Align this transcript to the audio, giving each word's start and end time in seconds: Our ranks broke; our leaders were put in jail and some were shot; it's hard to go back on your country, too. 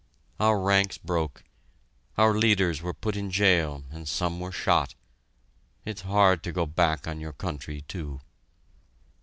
Our 0.39 0.59
ranks 0.59 0.97
broke; 0.97 1.43
our 2.17 2.33
leaders 2.33 2.81
were 2.81 2.91
put 2.91 3.15
in 3.15 3.29
jail 3.29 3.83
and 3.91 4.07
some 4.07 4.39
were 4.39 4.51
shot; 4.51 4.95
it's 5.85 6.01
hard 6.01 6.41
to 6.45 6.51
go 6.51 6.65
back 6.65 7.07
on 7.07 7.19
your 7.19 7.33
country, 7.33 7.81
too. 7.81 8.19